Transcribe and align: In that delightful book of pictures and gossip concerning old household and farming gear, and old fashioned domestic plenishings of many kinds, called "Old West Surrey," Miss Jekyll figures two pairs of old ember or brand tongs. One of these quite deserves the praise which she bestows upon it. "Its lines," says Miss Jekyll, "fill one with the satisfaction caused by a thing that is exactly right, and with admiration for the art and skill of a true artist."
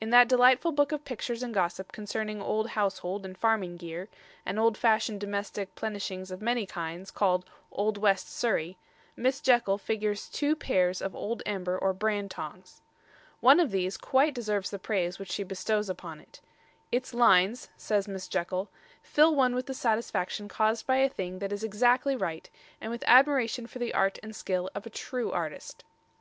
In 0.00 0.10
that 0.10 0.26
delightful 0.26 0.72
book 0.72 0.90
of 0.90 1.04
pictures 1.04 1.44
and 1.44 1.54
gossip 1.54 1.92
concerning 1.92 2.42
old 2.42 2.70
household 2.70 3.24
and 3.24 3.38
farming 3.38 3.76
gear, 3.76 4.08
and 4.44 4.58
old 4.58 4.76
fashioned 4.76 5.20
domestic 5.20 5.76
plenishings 5.76 6.32
of 6.32 6.42
many 6.42 6.66
kinds, 6.66 7.12
called 7.12 7.44
"Old 7.70 7.96
West 7.96 8.28
Surrey," 8.28 8.78
Miss 9.14 9.40
Jekyll 9.40 9.78
figures 9.78 10.28
two 10.28 10.56
pairs 10.56 11.00
of 11.00 11.14
old 11.14 11.44
ember 11.46 11.78
or 11.78 11.92
brand 11.92 12.32
tongs. 12.32 12.82
One 13.38 13.60
of 13.60 13.70
these 13.70 13.96
quite 13.96 14.34
deserves 14.34 14.70
the 14.70 14.78
praise 14.80 15.20
which 15.20 15.30
she 15.30 15.44
bestows 15.44 15.88
upon 15.88 16.18
it. 16.18 16.40
"Its 16.90 17.14
lines," 17.14 17.68
says 17.76 18.08
Miss 18.08 18.26
Jekyll, 18.26 18.70
"fill 19.04 19.36
one 19.36 19.54
with 19.54 19.66
the 19.66 19.72
satisfaction 19.74 20.48
caused 20.48 20.84
by 20.84 20.96
a 20.96 21.08
thing 21.08 21.38
that 21.38 21.52
is 21.52 21.62
exactly 21.62 22.16
right, 22.16 22.50
and 22.80 22.90
with 22.90 23.04
admiration 23.06 23.68
for 23.68 23.78
the 23.78 23.94
art 23.94 24.18
and 24.20 24.34
skill 24.34 24.68
of 24.74 24.84
a 24.84 24.90
true 24.90 25.30
artist." 25.30 25.84